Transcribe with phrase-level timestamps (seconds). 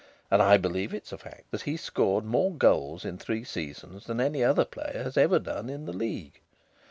[0.31, 4.07] And I believe it is the fact that he scored more goals in three seasons
[4.07, 6.41] than any other player has ever done in the League.